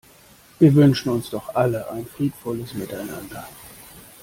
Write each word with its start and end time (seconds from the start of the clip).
Wir 0.57 0.73
wünschen 0.73 1.09
uns 1.11 1.29
doch 1.29 1.53
alle 1.53 1.87
ein 1.91 2.07
friedvolles 2.07 2.73
Miteinander. 2.73 3.47